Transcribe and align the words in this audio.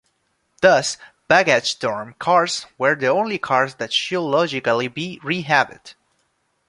Thus, 0.63 0.97
baggage-dorm 1.27 2.15
cars 2.17 2.65
were 2.79 2.95
the 2.95 3.05
only 3.09 3.37
cars 3.37 3.75
that 3.75 3.93
should 3.93 4.21
logically 4.21 4.87
be 4.87 5.19
rehabbed. 5.23 5.93